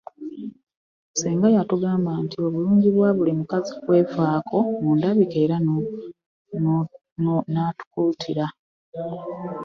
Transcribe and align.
Senga 1.19 1.47
yatugamba 1.55 2.11
nti 2.23 2.37
obulungi 2.45 2.87
bwa 2.95 3.09
buli 3.15 3.31
mukazi 3.39 3.71
kwafako 3.81 4.57
mu 4.81 4.89
ndabika 4.97 5.37
era 5.45 5.55
natukuutira. 7.53 8.45